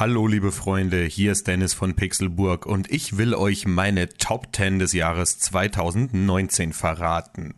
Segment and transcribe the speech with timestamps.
[0.00, 4.78] Hallo liebe Freunde, hier ist Dennis von Pixelburg und ich will euch meine Top 10
[4.78, 7.56] des Jahres 2019 verraten.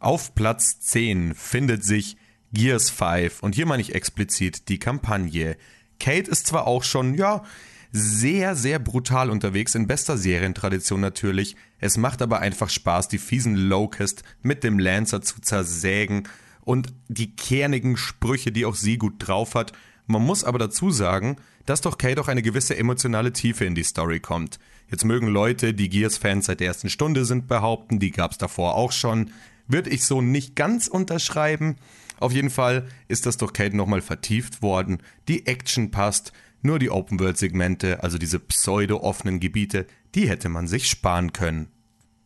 [0.00, 2.16] Auf Platz 10 findet sich
[2.52, 5.56] Gears 5 und hier meine ich explizit die Kampagne.
[6.00, 7.44] Kate ist zwar auch schon, ja,
[7.92, 11.54] sehr, sehr brutal unterwegs, in bester Serientradition natürlich.
[11.78, 16.26] Es macht aber einfach Spaß, die fiesen Locust mit dem Lancer zu zersägen
[16.62, 19.74] und die kernigen Sprüche, die auch sie gut drauf hat.
[20.08, 21.36] Man muss aber dazu sagen,
[21.66, 24.58] dass doch Kate auch eine gewisse emotionale Tiefe in die Story kommt.
[24.90, 28.90] Jetzt mögen Leute, die Gears-Fans seit der ersten Stunde sind, behaupten, die gab's davor auch
[28.90, 29.30] schon.
[29.66, 31.76] Würde ich so nicht ganz unterschreiben.
[32.20, 34.98] Auf jeden Fall ist das durch Kate nochmal vertieft worden.
[35.28, 36.32] Die Action passt.
[36.62, 41.68] Nur die Open-World-Segmente, also diese pseudo-offenen Gebiete, die hätte man sich sparen können.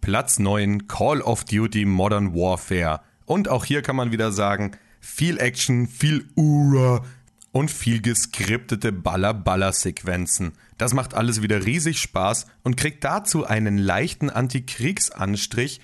[0.01, 3.01] Platz 9 Call of Duty Modern Warfare.
[3.27, 7.05] Und auch hier kann man wieder sagen, viel Action, viel Ura,
[7.53, 10.53] und viel geskriptete Baller-Baller-Sequenzen.
[10.79, 15.81] Das macht alles wieder riesig Spaß und kriegt dazu einen leichten Antikriegsanstrich,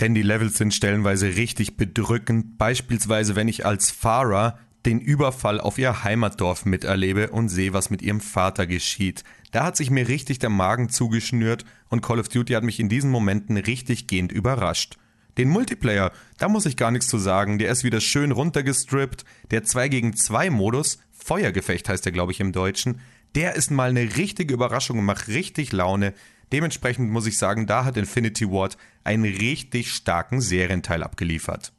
[0.00, 5.76] denn die Levels sind stellenweise richtig bedrückend, beispielsweise wenn ich als Fahrer den Überfall auf
[5.78, 9.24] ihr Heimatdorf miterlebe und sehe, was mit ihrem Vater geschieht.
[9.50, 12.88] Da hat sich mir richtig der Magen zugeschnürt und Call of Duty hat mich in
[12.88, 14.96] diesen Momenten richtig gehend überrascht.
[15.38, 17.58] Den Multiplayer, da muss ich gar nichts zu sagen.
[17.58, 19.24] Der ist wieder schön runtergestrippt.
[19.52, 23.00] Der 2 gegen 2 Modus, Feuergefecht heißt der, glaube ich, im Deutschen,
[23.34, 26.12] der ist mal eine richtige Überraschung und macht richtig Laune.
[26.50, 31.72] Dementsprechend muss ich sagen, da hat Infinity Ward einen richtig starken Serienteil abgeliefert.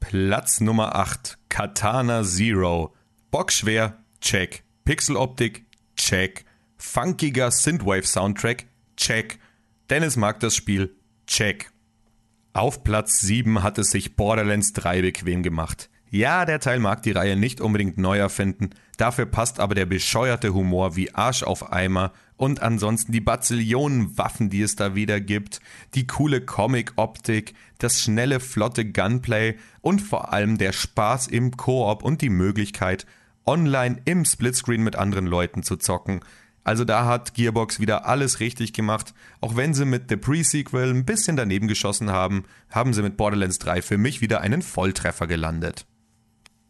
[0.00, 2.94] Platz Nummer 8, Katana Zero.
[3.30, 4.62] Bockschwer, check.
[4.84, 6.44] Pixeloptik, check.
[6.78, 9.38] Funkiger Synthwave Soundtrack, check.
[9.90, 10.94] Dennis mag das Spiel,
[11.26, 11.70] check.
[12.56, 15.90] Auf Platz 7 hat es sich Borderlands 3 bequem gemacht.
[16.08, 20.54] Ja, der Teil mag die Reihe nicht unbedingt neu erfinden, dafür passt aber der bescheuerte
[20.54, 25.60] Humor wie Arsch auf Eimer und ansonsten die Bazillionen Waffen, die es da wieder gibt,
[25.94, 32.22] die coole Comic-Optik, das schnelle, flotte Gunplay und vor allem der Spaß im Koop und
[32.22, 33.04] die Möglichkeit,
[33.44, 36.20] online im Splitscreen mit anderen Leuten zu zocken.
[36.66, 39.14] Also da hat Gearbox wieder alles richtig gemacht.
[39.40, 43.60] Auch wenn sie mit The Pre-Sequel ein bisschen daneben geschossen haben, haben sie mit Borderlands
[43.60, 45.86] 3 für mich wieder einen Volltreffer gelandet.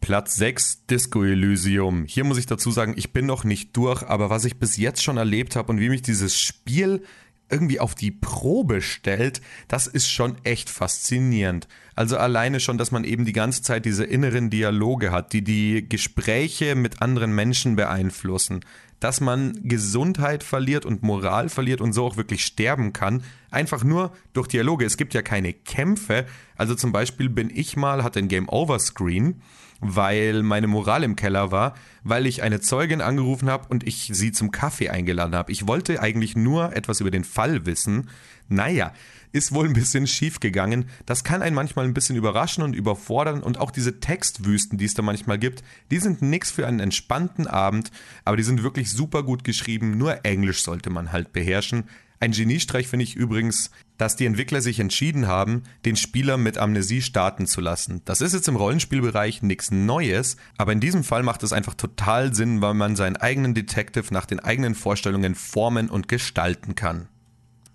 [0.02, 2.04] Platz 6 Disco Elysium.
[2.04, 5.02] Hier muss ich dazu sagen, ich bin noch nicht durch, aber was ich bis jetzt
[5.02, 7.02] schon erlebt habe und wie mich dieses Spiel
[7.48, 11.68] irgendwie auf die Probe stellt, das ist schon echt faszinierend.
[11.94, 15.88] Also alleine schon, dass man eben die ganze Zeit diese inneren Dialoge hat, die die
[15.88, 18.60] Gespräche mit anderen Menschen beeinflussen,
[19.00, 24.12] dass man Gesundheit verliert und Moral verliert und so auch wirklich sterben kann, einfach nur
[24.32, 24.84] durch Dialoge.
[24.84, 26.26] Es gibt ja keine Kämpfe.
[26.56, 29.42] Also zum Beispiel bin ich mal, hatte ein Game Over Screen
[29.80, 34.32] weil meine Moral im Keller war, weil ich eine Zeugin angerufen habe und ich sie
[34.32, 35.52] zum Kaffee eingeladen habe.
[35.52, 38.08] Ich wollte eigentlich nur etwas über den Fall wissen.
[38.48, 38.92] Naja,
[39.32, 40.86] ist wohl ein bisschen schief gegangen.
[41.04, 44.94] Das kann einen manchmal ein bisschen überraschen und überfordern und auch diese Textwüsten, die es
[44.94, 47.90] da manchmal gibt, die sind nix für einen entspannten Abend,
[48.24, 49.98] aber die sind wirklich super gut geschrieben.
[49.98, 51.84] Nur Englisch sollte man halt beherrschen.
[52.18, 57.02] Ein Geniestreich finde ich übrigens, dass die Entwickler sich entschieden haben, den Spieler mit Amnesie
[57.02, 58.00] starten zu lassen.
[58.06, 62.34] Das ist jetzt im Rollenspielbereich nichts Neues, aber in diesem Fall macht es einfach total
[62.34, 67.08] Sinn, weil man seinen eigenen Detective nach den eigenen Vorstellungen formen und gestalten kann.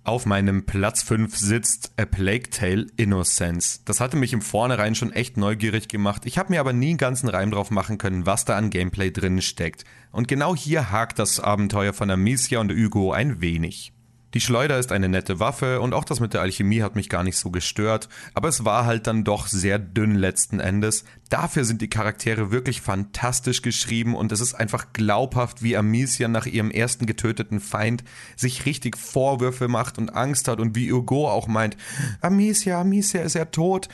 [0.04, 3.84] Auf meinem Platz 5 sitzt A Plague Tale Innocence.
[3.86, 6.24] Das hatte mich im Vornherein schon echt neugierig gemacht.
[6.26, 9.12] Ich habe mir aber nie einen ganzen Reim drauf machen können, was da an Gameplay
[9.12, 9.86] drin steckt.
[10.12, 13.94] Und genau hier hakt das Abenteuer von Amicia und Hugo ein wenig.
[14.34, 17.24] Die Schleuder ist eine nette Waffe und auch das mit der Alchemie hat mich gar
[17.24, 21.04] nicht so gestört, aber es war halt dann doch sehr dünn letzten Endes.
[21.30, 26.46] Dafür sind die Charaktere wirklich fantastisch geschrieben und es ist einfach glaubhaft, wie Amicia nach
[26.46, 28.04] ihrem ersten getöteten Feind
[28.38, 31.76] sich richtig Vorwürfe macht und Angst hat und wie Hugo auch meint,
[32.22, 33.90] Amicia, Amicia ist ja tot.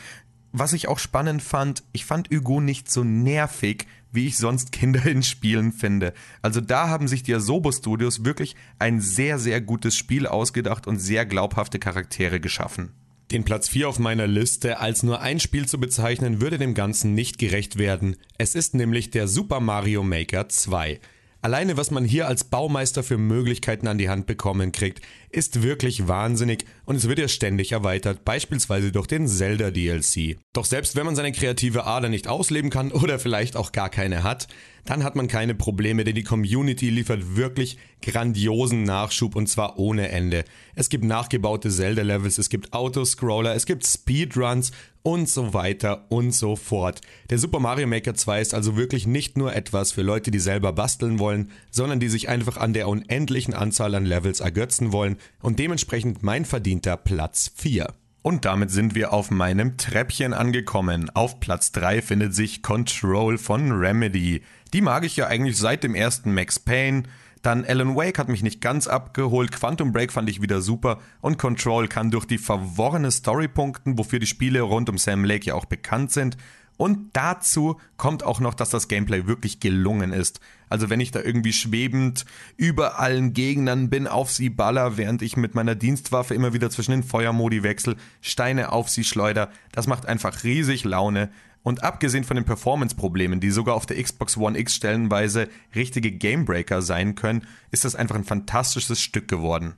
[0.53, 5.05] Was ich auch spannend fand, ich fand Hugo nicht so nervig, wie ich sonst Kinder
[5.05, 6.13] in Spielen finde.
[6.41, 10.99] Also da haben sich die Asobo Studios wirklich ein sehr, sehr gutes Spiel ausgedacht und
[10.99, 12.91] sehr glaubhafte Charaktere geschaffen.
[13.31, 17.13] Den Platz 4 auf meiner Liste als nur ein Spiel zu bezeichnen, würde dem Ganzen
[17.13, 18.15] nicht gerecht werden.
[18.37, 20.99] Es ist nämlich der Super Mario Maker 2.
[21.41, 25.01] Alleine was man hier als Baumeister für Möglichkeiten an die Hand bekommen kriegt,
[25.37, 30.39] ist wirklich wahnsinnig und es wird ja ständig erweitert, beispielsweise durch den Zelda DLC.
[30.51, 34.23] Doch selbst wenn man seine kreative Ader nicht ausleben kann oder vielleicht auch gar keine
[34.23, 34.47] hat,
[34.87, 40.09] dann hat man keine Probleme, denn die Community liefert wirklich grandiosen Nachschub und zwar ohne
[40.09, 40.43] Ende.
[40.75, 44.72] Es gibt nachgebaute Zelda-Levels, es gibt Autoscroller, es gibt Speedruns
[45.03, 47.01] und so weiter und so fort.
[47.29, 50.73] Der Super Mario Maker 2 ist also wirklich nicht nur etwas für Leute, die selber
[50.73, 55.59] basteln wollen, sondern die sich einfach an der unendlichen Anzahl an Levels ergötzen wollen und
[55.59, 57.88] dementsprechend mein verdienter Platz 4.
[58.22, 61.09] Und damit sind wir auf meinem Treppchen angekommen.
[61.14, 64.41] Auf Platz 3 findet sich Control von Remedy.
[64.74, 67.03] Die mag ich ja eigentlich seit dem ersten Max Payne.
[67.41, 71.38] Dann Alan Wake hat mich nicht ganz abgeholt, Quantum Break fand ich wieder super und
[71.38, 75.53] Control kann durch die verworrene Story punkten, wofür die Spiele rund um Sam Lake ja
[75.53, 76.35] auch bekannt sind
[76.78, 80.40] und dazu kommt auch noch, dass das Gameplay wirklich gelungen ist.
[80.70, 82.26] Also wenn ich da irgendwie schwebend
[82.56, 86.91] über allen Gegnern bin, auf sie baller, während ich mit meiner Dienstwaffe immer wieder zwischen
[86.91, 91.29] den Feuermodi wechsel, Steine auf sie schleuder, das macht einfach riesig Laune.
[91.64, 96.82] Und abgesehen von den Performance-Problemen, die sogar auf der Xbox One X stellenweise richtige Gamebreaker
[96.82, 99.74] sein können, ist das einfach ein fantastisches Stück geworden.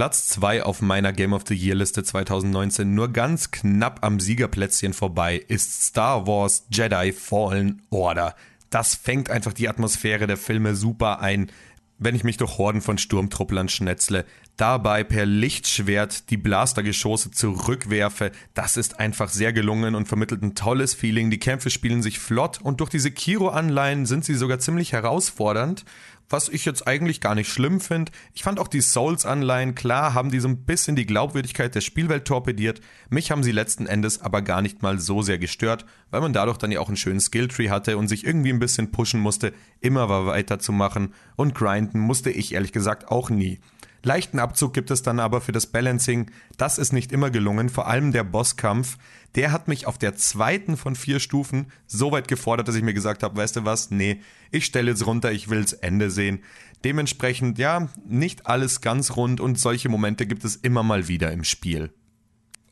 [0.00, 4.94] Platz 2 auf meiner Game of the Year Liste 2019, nur ganz knapp am Siegerplätzchen
[4.94, 8.34] vorbei, ist Star Wars Jedi Fallen Order.
[8.70, 11.52] Das fängt einfach die Atmosphäre der Filme super ein,
[11.98, 14.24] wenn ich mich durch Horden von Sturmtrupplern schnetzle,
[14.56, 18.32] dabei per Lichtschwert die Blastergeschosse zurückwerfe.
[18.54, 21.30] Das ist einfach sehr gelungen und vermittelt ein tolles Feeling.
[21.30, 25.84] Die Kämpfe spielen sich flott und durch diese Kiro-Anleihen sind sie sogar ziemlich herausfordernd
[26.30, 28.12] was ich jetzt eigentlich gar nicht schlimm finde.
[28.32, 32.24] Ich fand auch die Souls-Anleihen, klar, haben die so ein bisschen die Glaubwürdigkeit der Spielwelt
[32.24, 32.80] torpediert.
[33.10, 36.56] Mich haben sie letzten Endes aber gar nicht mal so sehr gestört, weil man dadurch
[36.56, 40.08] dann ja auch einen schönen Skilltree hatte und sich irgendwie ein bisschen pushen musste, immer
[40.26, 43.58] weiterzumachen und grinden musste ich ehrlich gesagt auch nie.
[44.02, 46.30] Leichten Abzug gibt es dann aber für das Balancing.
[46.56, 48.96] Das ist nicht immer gelungen, vor allem der Bosskampf.
[49.34, 52.94] Der hat mich auf der zweiten von vier Stufen so weit gefordert, dass ich mir
[52.94, 54.20] gesagt habe, weißt du was, nee,
[54.50, 56.40] ich stelle jetzt runter, ich will's Ende sehen.
[56.82, 61.44] Dementsprechend, ja, nicht alles ganz rund und solche Momente gibt es immer mal wieder im
[61.44, 61.92] Spiel.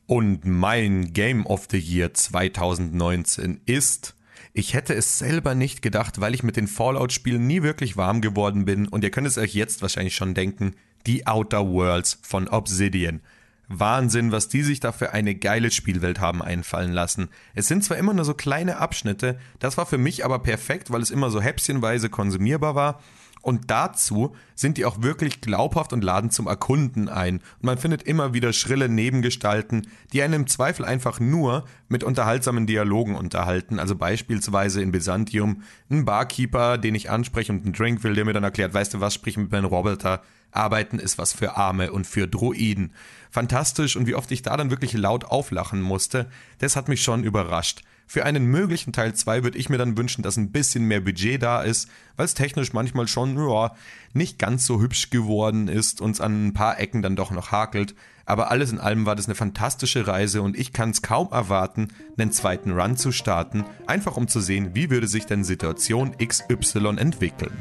[0.07, 4.15] Und mein Game of the Year 2019 ist
[4.53, 8.65] ich hätte es selber nicht gedacht, weil ich mit den Fallout-Spielen nie wirklich warm geworden
[8.65, 10.73] bin und ihr könnt es euch jetzt wahrscheinlich schon denken,
[11.09, 13.21] die Outer Worlds von Obsidian.
[13.67, 17.29] Wahnsinn, was die sich da für eine geile Spielwelt haben einfallen lassen.
[17.55, 21.01] Es sind zwar immer nur so kleine Abschnitte, das war für mich aber perfekt, weil
[21.01, 22.99] es immer so häppchenweise konsumierbar war.
[23.41, 27.37] Und dazu sind die auch wirklich glaubhaft und laden zum Erkunden ein.
[27.37, 32.67] Und man findet immer wieder schrille Nebengestalten, die einen im Zweifel einfach nur mit unterhaltsamen
[32.67, 33.79] Dialogen unterhalten.
[33.79, 38.33] Also beispielsweise in Byzantium ein Barkeeper, den ich anspreche und einen Drink will, der mir
[38.33, 42.07] dann erklärt, weißt du was, sprich mit meinem Roboter Arbeiten ist was für Arme und
[42.07, 42.93] für Droiden.
[43.31, 47.23] Fantastisch und wie oft ich da dann wirklich laut auflachen musste, das hat mich schon
[47.23, 47.83] überrascht.
[48.11, 51.43] Für einen möglichen Teil 2 würde ich mir dann wünschen, dass ein bisschen mehr Budget
[51.43, 53.75] da ist, weil es technisch manchmal schon ja,
[54.13, 57.51] nicht ganz so hübsch geworden ist und es an ein paar Ecken dann doch noch
[57.51, 57.93] hakelt.
[58.25, 61.89] Aber alles in allem war das eine fantastische Reise und ich kann es kaum erwarten,
[62.17, 66.97] einen zweiten Run zu starten, einfach um zu sehen, wie würde sich denn Situation XY
[66.97, 67.53] entwickeln.